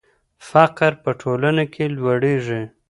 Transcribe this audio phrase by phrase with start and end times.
[0.49, 2.61] فقر په ټولنه کې لوړېږي.